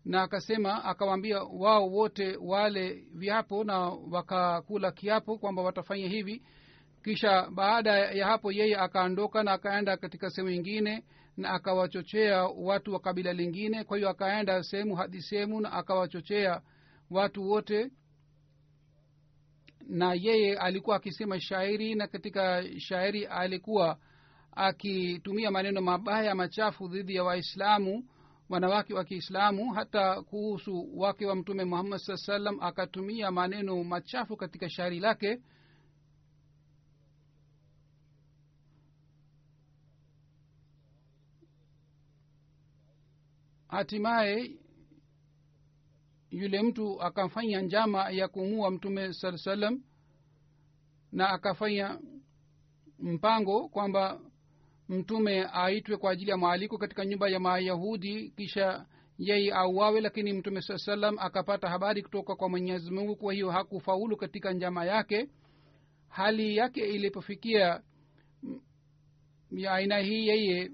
[0.05, 3.79] Na akasema akawaambia wao wote wale viapo na
[4.11, 6.43] wakakula kiapo kwamba watafanya hivi.
[7.03, 11.03] Kisha baada ya hapo yeye akaondoka na akaenda katika sehemu ingine
[11.37, 13.83] na akawachochea watu wa kabila lingine.
[13.83, 16.61] Kwa hiyo akaenda sehemu hadi sehemu na akawachochea
[17.09, 17.91] watu wote
[19.87, 23.97] na yeye alikuwa akisema shairi na katika shairi alikuwa
[24.51, 28.03] akitumia maneno mabaya machafu dhidi ya waislamu
[28.49, 34.69] wanawake wa kiislamu hata kuhusu wake wa mtume muhammad saa salam akatumia maneno machafu katika
[34.69, 35.39] shairi lake
[43.77, 44.51] hatimaye
[46.31, 49.83] yule mtu akafanya njama ya kumua mtume saa salam
[51.11, 51.99] na akafanya
[52.99, 54.19] mpango kwamba
[54.89, 58.85] mtume aitwe kwa ajili ya maaliko katika nyumba ya mayahudi kisha
[59.17, 64.17] yeye auawe lakini mtume saa salam akapata habari kutoka kwa mwenyezi mungu kwa hiyo hakufaulu
[64.17, 65.29] katika njama yake.
[66.09, 67.81] Hali yake ilipofikia
[69.51, 70.71] ya aina hii yeye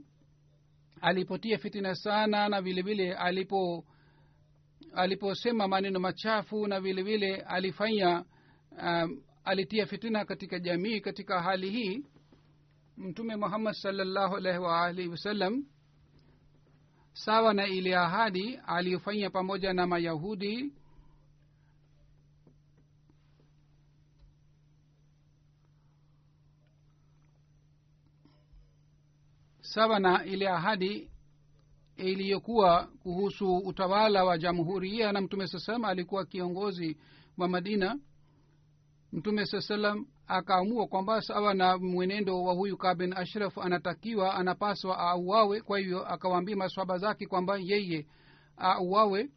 [1.04, 3.86] alipotia fitina sana na vilevile vile alipo
[4.94, 8.26] aliposema maneno machafu na vilevile vile alifanya
[8.84, 12.06] um, alitia fitina katika jamii katika hali hii
[12.98, 15.66] mtume muhammad salllahu alaihi waalihi wasallam
[17.14, 20.74] sawa na ile ahadi aliyofanya pamoja na mayahudi
[29.74, 31.10] sawa na ile ahadi
[31.98, 36.98] iliyokuwa kuhusu utawala wa jamhuria na mtume saa salam alikuwa kiongozi
[37.38, 38.00] wa madina.
[39.12, 45.62] Mtume saa salam akaamua kwamba sawa na mwenendo wa huyu kabin ashraf anatakiwa anapaswa auawe.
[45.62, 48.08] Kwa hivyo akawaambia maswaba zake kwamba yeye
[48.58, 49.30] auawe.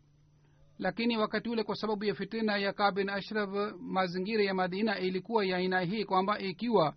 [0.79, 5.57] Lakini wakati ule kwa sababu ya fitina ya kabin ashraf mazingira ya madina ilikuwa ya
[5.57, 6.95] aina hii kwamba ikiwa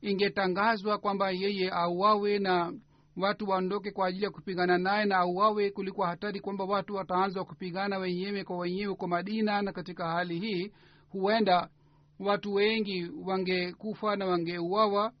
[0.00, 2.72] ingetangazwa kwamba yeye auawe na
[3.16, 7.98] watu waondoke kwa ajili ya kupigana naye na auawe kulikuwa hatari kwamba watu wataanza kupigana
[7.98, 9.62] wenyewe kwa wenyewe kwa madina.
[9.62, 10.72] Na katika hali hii
[11.08, 11.68] huenda
[12.18, 15.12] watu wengi wangekufa na wangeuawa.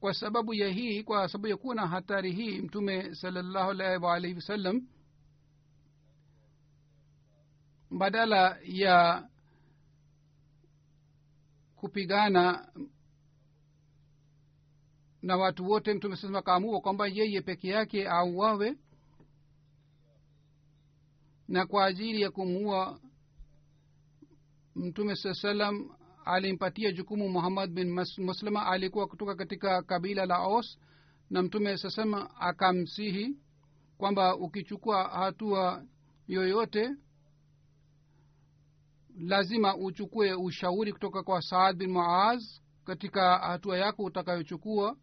[0.00, 4.34] Kwa sababu ya hii kwa sababu ya kuwa na hatari hii mtume salallahu alaihi waalihi
[4.34, 4.80] wasallam
[7.90, 9.28] badala ya
[11.76, 12.68] kupigana
[15.24, 18.76] na watu wote mtume sasema kaamua kwamba yeye peke yake auawe
[21.48, 23.00] na kwa ajili ya kumuua
[24.74, 25.90] mtume saa salam
[26.24, 30.78] alimpatia jukumu muhammad bin muslima alikuwa kutoka katika kabila la os
[31.30, 33.36] na mtume sasema akamsihi
[33.98, 35.84] kwamba ukichukua hatua
[36.28, 36.90] yoyote
[39.18, 42.42] lazima uchukue ushauri kutoka kwa saad bin muaz
[42.84, 44.96] katika hatua yako utakayochukua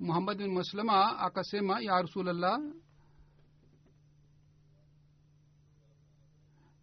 [0.00, 2.60] muhammad bin muslima akasema ya rasulllah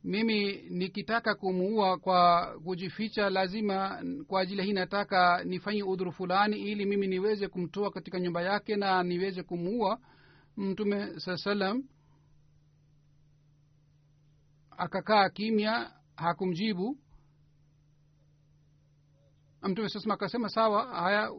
[0.03, 7.07] mimi nikitaka kumuua kwa kujificha lazima kwa ajili hii nataka nifanye udhuru fulani ili mimi
[7.07, 9.99] niweze kumtoa katika nyumba yake na niweze kumuua
[10.57, 11.84] mtume saa salam
[14.78, 16.97] akakaa kimya hakumjibu.
[19.61, 21.32] Mtume sasema akasema sawa haya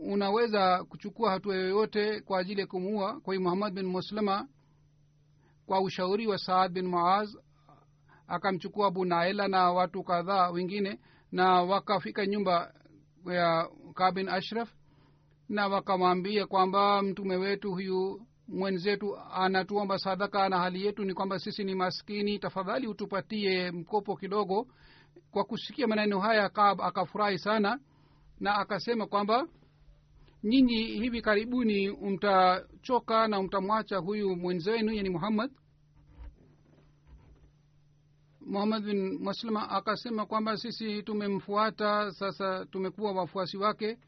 [0.00, 4.48] unaweza kuchukua hatua yoyote kwa ajili ya kumuua kwa hiyo muhammad bin muslima
[5.66, 7.36] kwa ushauri wa saad bin muaz
[8.26, 11.00] akamchukua abu naela na watu kadhaa wengine
[11.32, 12.74] na wakafika nyumba
[13.26, 14.70] ya kabin ashraf
[15.48, 21.64] na wakamwambia kwamba mtume wetu huyu mwenzetu anatuomba sadaka na hali yetu ni kwamba sisi
[21.64, 24.66] ni maskini tafadhali utupatie mkopo kidogo.
[25.30, 27.78] Kwa kusikia maneno haya kab akafurahi sana
[28.40, 29.46] na akasema kwamba
[30.44, 35.50] nyinyi hivi karibuni mtachoka na mtamwacha huyu mwenzenu yani muhammad?
[38.40, 43.98] Muhammad bin maslama akasema kwamba sisi tumemfuata sasa tumekuwa wafuasi wake.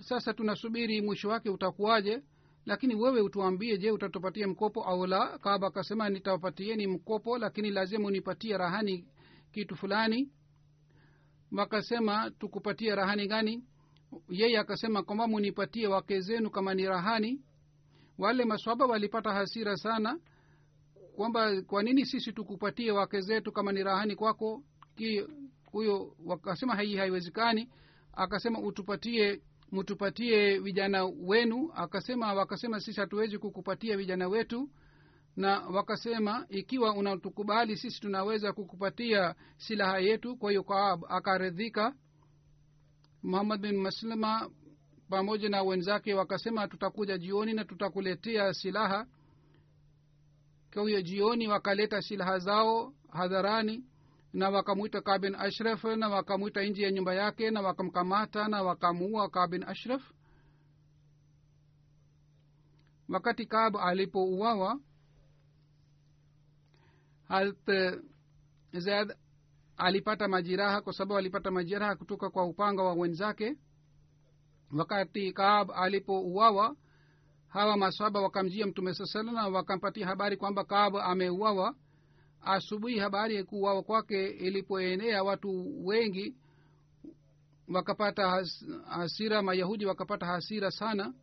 [0.00, 2.22] Sasa tunasubiri mwisho wake utakuwaje?
[2.66, 5.38] Lakini wewe utuambie je utatupatia mkopo au la?
[5.38, 9.06] Kaba akasema nitawapatieni mkopo lakini lazima unipatie rahani
[9.52, 10.30] kitu fulani.
[11.52, 13.64] Wakasema tukupatie rahani gani
[14.28, 17.40] yeye akasema kwamba munipatie wake zenu kama ni rahani.
[18.18, 20.18] Wale maswaba walipata hasira sana
[21.16, 24.62] kwamba kwa nini sisi tukupatie wake zetu kama ni rahani kwako?
[24.96, 25.26] Ki
[25.72, 27.70] huyo wakasema hii haiwezekani.
[28.12, 29.42] Akasema utupatie
[29.72, 31.70] mtupatie vijana wenu.
[31.74, 34.70] Akasema wakasema sisi hatuwezi kukupatia vijana wetu.
[35.36, 40.36] Na wakasema ikiwa unatukubali sisi tunaweza kukupatia silaha yetu.
[40.36, 41.94] Kwa hiyo kaab akaridhika
[43.24, 44.50] muhammad bin maslama
[45.08, 49.06] pamoja na wenzake wakasema tutakuja jioni na tutakuletea silaha.
[50.74, 53.84] Kwa jioni wakaleta silaha zao hadharani
[54.32, 59.62] na wakamwita kabin ashraf na wakamwita nji ya nyumba yake na wakamkamata na wakamuua kabin
[59.62, 60.02] ashraf.
[63.08, 64.80] Wakati kab alipouawa
[67.28, 67.70] halt
[68.72, 69.12] zaid
[69.76, 73.56] alipata majiraha kwa sababu alipata majiraha kutoka kwa upanga wa wenzake.
[74.72, 76.76] Wakati kaab alipouawa
[77.48, 81.74] hawa maswaba wakamjia mtume saa na wakampatia habari kwamba kaab ameuawa.
[82.40, 86.34] Asubuhi habari ya kuuawa kwake ilipoenea watu wengi
[87.68, 91.14] wakapata has, hasira mayahudi wakapata hasira sana.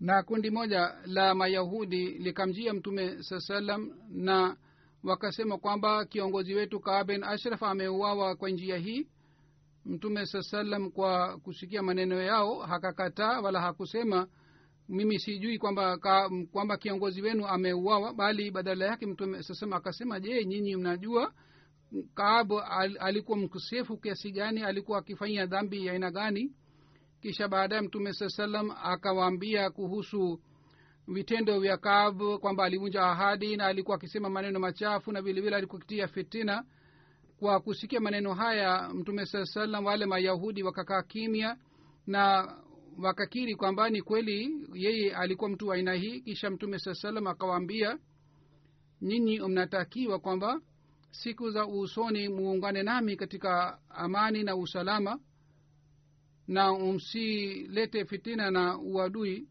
[0.00, 4.56] Na kundi moja la mayahudi likamjia mtume saa salam na
[5.04, 9.06] wakasema kwamba kiongozi wetu kaa ben ashraf ameuawa kwa njia hii.
[9.84, 14.28] Mtume saa salam kwa kusikia maneno yao hakakataa wala hakusema
[14.88, 15.98] mimi sijui kwamba
[16.52, 21.32] kwamba kiongozi wenu ameuawa bali badala yake mtume sasema akasema je nyinyi mnajua
[22.14, 26.52] kaab al, alikuwa mkosefu kiasi gani alikuwa akifanyia dhambi ya aina gani?
[27.20, 30.40] Kisha baadaye mtume saa salam akawaambia kuhusu
[31.08, 36.64] vitendo vya kaab kwamba alivunja ahadi na alikuwa akisema maneno machafu na vilevile alikukitia fitina
[37.38, 41.56] kwa kusikia maneno haya mtume saa salam wale mayahudi wakakaa kimya
[42.06, 42.54] na
[42.98, 46.20] wakakiri kwamba ni kweli yeye alikuwa mtu wa aina hii.
[46.20, 47.98] Kisha mtume saa salam akawaambia
[49.00, 50.60] nyinyi mnatakiwa kwamba
[51.10, 55.18] siku za usoni muungane nami katika amani na usalama
[56.48, 59.48] na msilete fitina na uadui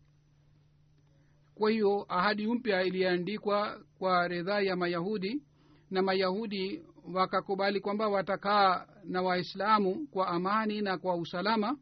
[1.56, 5.42] kwa hiyo ahadi mpya iliandikwa kwa ridhaa ya mayahudi
[5.92, 6.84] na mayahudi
[7.14, 11.78] wakakubali kwamba watakaa na waislamu kwa amani na kwa usalama.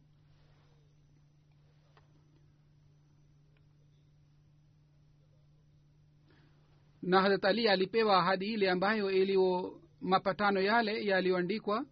[7.01, 11.85] Na hadrat ali alipewa ahadi ile ambayo iliyo mapatano yale yaliyoandikwa.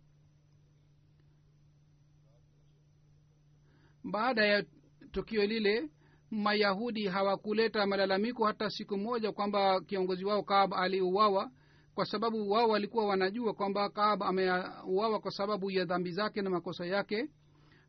[4.04, 4.66] Baada ya
[5.12, 5.90] tukio lile
[6.32, 11.52] mayahudi hawakuleta malalamiko hata siku moja kwamba kiongozi wao kaab aliuawa
[11.96, 16.86] kwa sababu wao walikuwa wanajua kwamba kaab ameuawa kwa sababu ya dhambi zake na makosa
[16.86, 17.30] yake.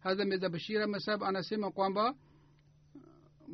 [0.01, 2.15] Hadha mirza bashir masab anasema kwamba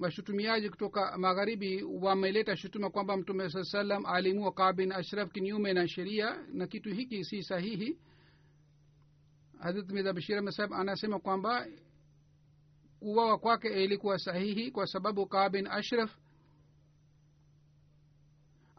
[0.01, 6.39] washutumiaji kutoka magharibi wameleta shutuma kwamba mtume saa salam alimua kabin ashraf kinyume na sheria
[6.53, 7.99] na kitu hiki si sahihi.
[9.59, 11.67] Hadrat mirza bashir masab anasema kwamba
[13.05, 16.17] kuwawa kwake ilikuwa sahihi kwa sababu kabin ashraf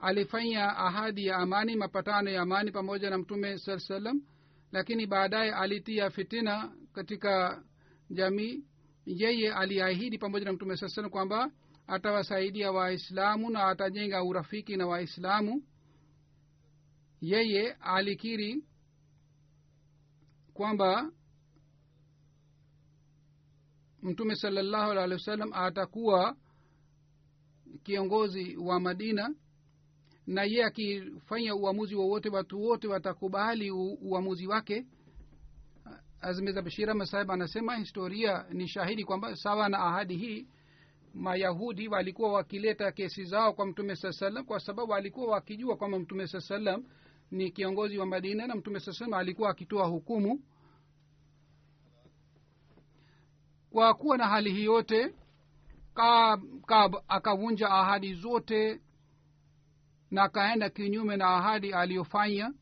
[0.01, 4.21] alifanya ahadi ya amani mapatano ya amani pamoja na mtume saa salam
[4.71, 7.63] lakini baadaye alitia fitina katika
[8.09, 8.63] jamii.
[9.05, 11.51] Yeye aliahidi pamoja na mtume saa salam kwamba
[11.87, 15.63] atawasaidia waislamu na atajenga urafiki na waislamu.
[17.21, 18.63] Yeye alikiri
[20.53, 21.11] kwamba
[24.05, 26.35] mtume salallahu wa sallam atakuwa
[27.83, 29.35] kiongozi wa madina
[30.27, 34.85] na ye akifanya uamuzi wowote watu wote watakubali uamuzi wake.
[36.21, 40.47] Azmeza bashira masahib anasema historia ni shahidi kwamba sawa na ahadi hii
[41.13, 46.27] mayahudi walikuwa wakileta kesi zao kwa mtume saa salam kwa sababu walikuwa wakijua kwamba mtume
[46.27, 46.83] saa salam
[47.31, 50.41] ni kiongozi wa madina na mtume saa salam alikuwa akitoa hukumu
[53.75, 55.13] kwa kuwa na hali hii yote
[57.07, 58.81] akavunja ahadi zote
[60.11, 62.53] na akaenda kinyume na ahadi aliyofanya.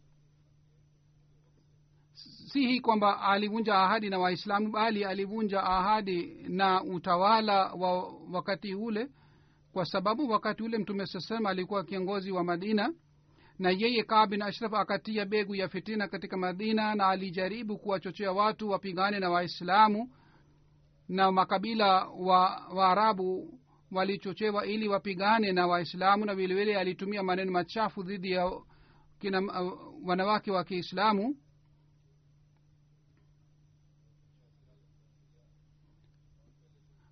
[2.48, 9.10] Si hii kwamba alivunja ahadi na waislamu bali alivunja ahadi na utawala wa wakati ule
[9.74, 12.94] kwa sababu wakati ule mtume sasema alikuwa kiongozi wa madina
[13.60, 18.70] na yeye kaa bin ashraf akatia begu ya fitina katika madina na alijaribu kuwachochea watu
[18.70, 20.10] wapigane na waislamu
[21.10, 23.60] na makabila wa waarabu
[23.92, 28.52] walichochewa ili wapigane na waislamu na vilevile alitumia maneno machafu dhidi ya
[29.20, 29.42] kina
[30.04, 31.36] wanawake wa kiislamu.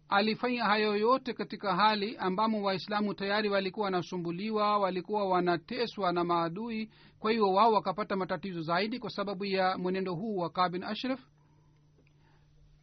[0.09, 6.89] Alifanya hayo yote katika hali ambamo waislamu tayari walikuwa wanasumbuliwa walikuwa wanateswa na maadui.
[7.19, 11.19] Kwa hiyo wao wakapata matatizo zaidi kwa sababu ya mwenendo huu wa kabin ashraf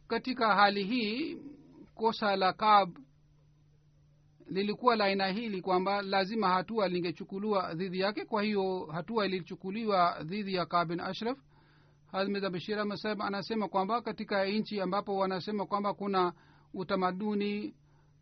[0.09, 1.37] katika hali hii
[1.95, 2.97] kosa la kab
[4.47, 8.25] lilikuwa la aina hili kwamba lazima hatua lingechukuliwa dhidi yake.
[8.25, 11.37] Kwa hiyo hatua ilichukuliwa dhidi ya kabin ashraf.
[12.11, 12.79] Hazmeza bashir
[13.19, 16.33] anasema kwamba katika nchi ambapo wanasema kwamba kuna
[16.73, 17.75] utamaduni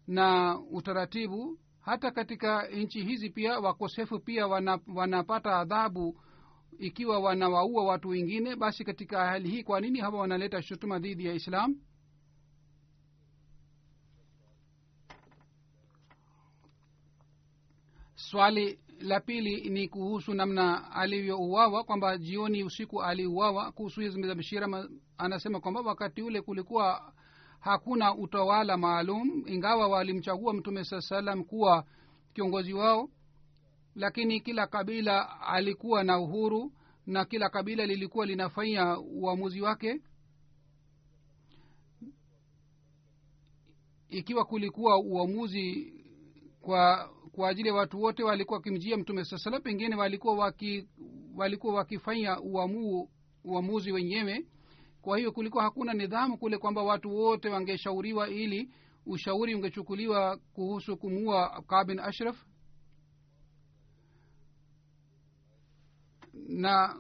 [0.08, 6.20] na utaratibu hata katika nchi hizi pia wakosefu pia wana, wanapata adhabu
[6.80, 11.34] ikiwa wanawaua watu wengine basi katika hali hii kwa nini hawa wanaleta shutuma dhidi ya
[11.34, 11.76] islam?
[18.16, 23.72] Swali la pili ni kuhusu namna alivyouawa kwamba jioni usiku aliuawa.
[23.72, 27.14] Kuhusu hizmi za bishira anasema kwamba wakati ule kulikuwa
[27.60, 31.86] hakuna utawala maalum ingawa walimchagua mtume saa salam kuwa
[32.34, 33.10] kiongozi wao
[33.98, 36.72] lakini kila kabila alikuwa na uhuru
[37.06, 40.02] na kila kabila lilikuwa linafanya uamuzi wake.
[44.10, 45.94] Ikiwa kulikuwa uamuzi
[46.62, 50.88] kwa kwa ajili ya watu wote walikuwa wakimjia mtume saa salam pengine walikuwa waki
[51.36, 53.10] walikuwa wakifanya uamu,
[53.44, 54.46] uamuzi wenyewe.
[55.02, 58.70] Kwa hiyo kulikuwa hakuna nidhamu kule kwamba watu wote wangeshauriwa ili
[59.06, 62.46] ushauri ungechukuliwa kuhusu kumua kabin ashraf
[66.48, 66.96] na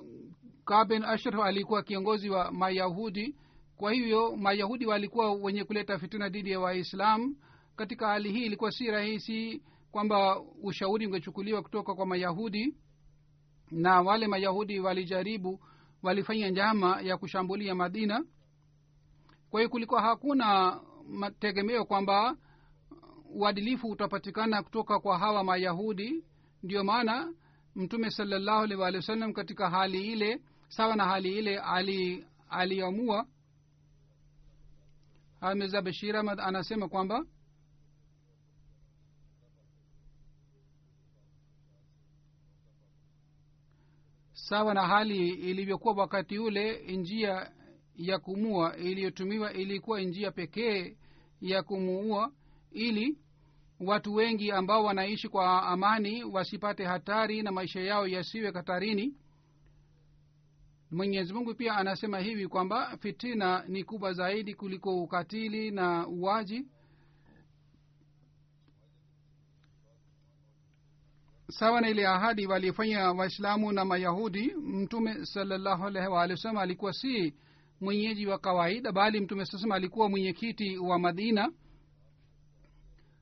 [0.66, 3.36] kaben ashraf alikuwa kiongozi wa mayahudi.
[3.78, 7.36] Kwa hivyo mayahudi walikuwa wenye kuleta fitina dhidi ya waislam
[7.76, 12.76] katika hali hii ilikuwa si rahisi kwamba ushauri ungechukuliwa kutoka kwa mayahudi
[13.72, 15.60] na wale mayahudi walijaribu
[16.04, 18.26] walifanya njama ya kushambulia madina.
[19.50, 20.80] Kwa hiyo kulikuwa hakuna
[21.10, 22.38] mategemeo kwamba
[23.36, 26.24] uadilifu utapatikana kutoka kwa hawa mayahudi.
[26.64, 27.34] Ndio maana
[27.78, 33.28] mtume salallahu alih walihi wa wasallam katika hali ile sawa na hali ile ali aliamua
[35.56, 37.26] mirza bashir ahmad anasema kwamba
[44.34, 47.52] sawa na hali ilivyokuwa wakati ule njia
[47.96, 50.98] ya kumua iliyotumiwa ilikuwa njia pekee
[51.42, 52.32] ya kumuua
[52.72, 53.18] ili
[53.80, 59.14] watu wengi ambao wanaishi kwa amani wasipate hatari na maisha yao yasiwe hatarini.
[60.92, 66.66] Mwenyezi mungu pia anasema hivi kwamba fitina ni kubwa zaidi kuliko ukatili na uwaji.
[71.50, 77.34] Sawa na ile ahadi walifanya waislamu na mayahudi mtume salallahu alaihi alikuwa si
[77.82, 81.52] mwenyeji wa kawaida bali mtume sasema alikuwa mwenyekiti wa madina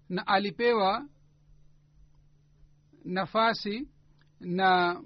[0.10, 1.08] na alipewa
[3.06, 3.88] nafasi
[4.40, 5.02] na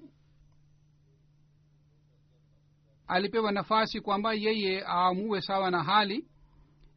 [3.06, 6.26] alipewa nafasi kwamba yeye aamue sawa na hali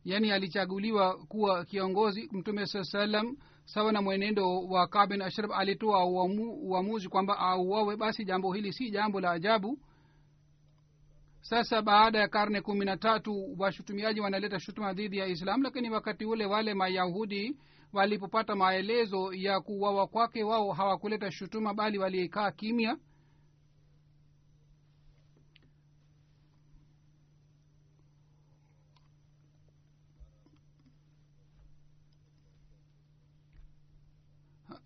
[0.06, 2.30] yaani alichaguliwa kuwa kiongozi.
[2.32, 7.95] Mtume saa salam sawa na mwenendo wa kabin ashraf alitoa uamuzi kwamba auawe.
[7.95, 9.80] Basi jambo hili si jambo la ajabu.
[11.41, 16.26] Sasa baada ya karne kumi na tatu washutumiaji wanaleta shutuma dhidi ya islam lakini wakati
[16.26, 17.58] ule wale mayahudi
[17.94, 22.98] walipopata maelezo ya kuwawa kwake wao hawakuleta shutuma bali waliekaa kimya.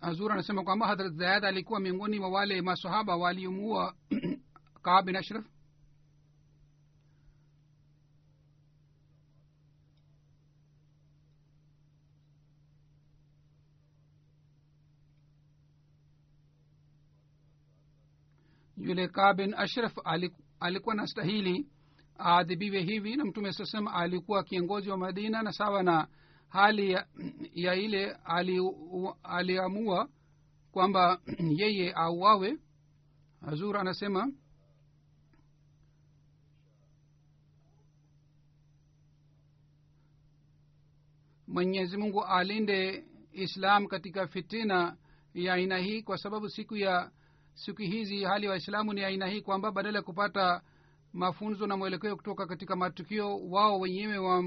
[0.00, 3.94] Hazur anasema kwamba hadrat zayad alikuwa miongoni mwa wale masahaba waliomuua
[4.82, 5.44] kaa bin ashraf
[18.88, 19.92] yule kabin ashraf
[20.60, 21.66] alikuwa na stahili
[22.20, 23.16] aadhibiwe hivi.
[23.16, 26.08] Na mtume sasema alikuwa kiongozi wa madina na sawa na
[26.48, 27.06] hali ya,
[27.54, 28.16] ya ile
[29.24, 30.12] aliamua ali
[30.72, 31.20] kwamba
[31.60, 32.58] yeye auawe.
[33.40, 34.32] Hazur anasema
[41.46, 44.96] mwenyezi mungu alinde islam katika fitina
[45.34, 47.10] ya aina hii kwa sababu siku ya
[47.58, 50.62] siku hizi hali ya waislamu ni aina hii kwamba badala ya kupata
[51.12, 54.44] mafunzo na mwelekeo kutoka katika matukio wao wenyewe wa,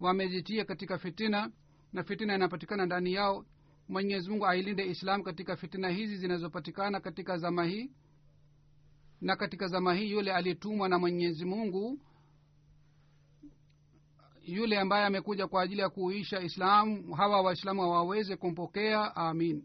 [0.00, 1.50] wamejitia katika fitina
[1.92, 3.44] na fitina inapatikana ndani yao.
[3.88, 7.90] Mwenyezi mungu ailinde islam katika fitina hizi zinazopatikana katika zama hii.
[9.20, 12.00] Na katika zama hii yule aliyetumwa na mwenyezi mungu
[14.42, 19.16] yule ambaye amekuja kwa ajili ya kuisha islam hawa waislamu hawaweze kumpokea.
[19.16, 19.64] Amin